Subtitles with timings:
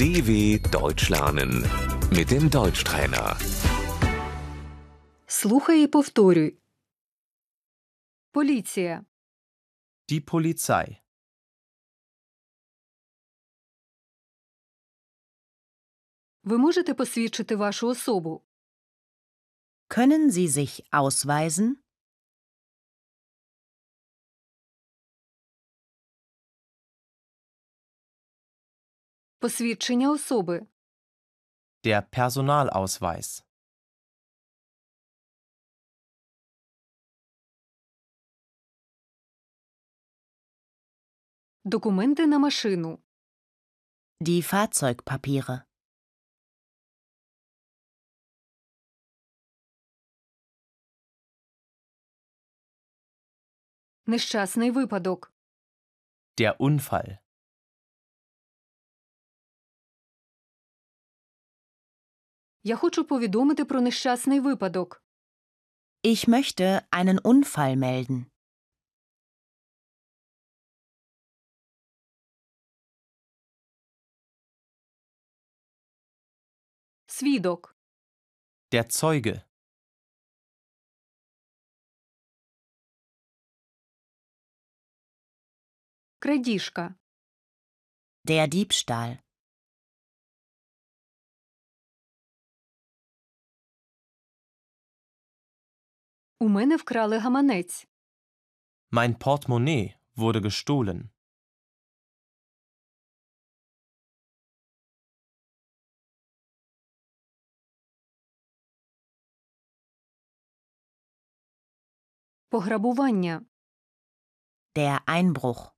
[0.00, 1.52] DW Deutsch lernen
[2.10, 3.36] mit dem Deutschtrainer.
[5.26, 6.58] Слухай і повторюй.
[8.30, 9.04] Поліція.
[10.08, 10.96] Die Polizei.
[16.44, 18.42] Ви можете посвідчити вашу особу?
[19.88, 21.72] Können Sie sich ausweisen?
[29.40, 30.66] Посвідчення особи.
[31.84, 33.44] Der Personalausweis.
[41.64, 42.98] Документи на машину.
[44.20, 45.62] Die Fahrzeugpapiere.
[54.06, 55.32] Нещасний випадок.
[56.38, 57.18] Der Unfall.
[62.62, 65.02] Я хочу повідомити про нещасний випадок.
[66.02, 68.24] Ich möchte einen Unfall melden.
[77.06, 77.76] Свідок.
[78.72, 79.42] Der Zeuge.
[86.18, 86.94] Крадіжка.
[88.28, 89.18] Der Diebstahl.
[96.40, 97.88] У мене вкрали гаманець.
[98.92, 101.08] Mein Portemonnaie wurde gestohlen.
[112.48, 113.42] Пограбування.
[114.74, 115.70] Der Einbruch.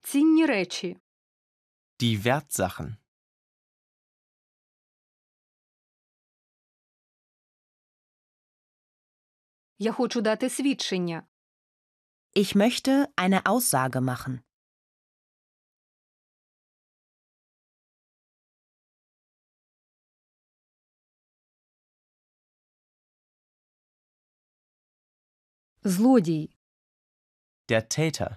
[0.00, 0.96] Цінні речі.
[2.00, 2.96] Die Wertsachen.
[9.78, 11.26] Я хочу дати свідчення.
[12.36, 14.40] Ich möchte eine Aussage machen.
[25.84, 26.50] Злодій.
[27.68, 28.36] Der Täter.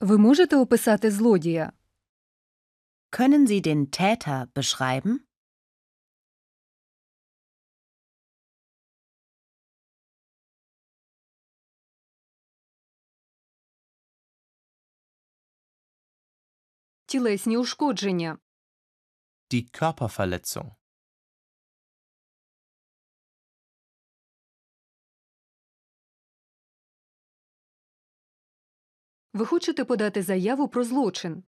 [0.00, 1.72] Ви можете описати злодія?
[3.16, 5.20] Können Sie den Täter beschreiben?
[17.06, 18.38] Тілесні ушкодження.
[19.50, 20.70] Die Körperverletzung.
[29.34, 31.44] Ви хочете подати заяву про злочин.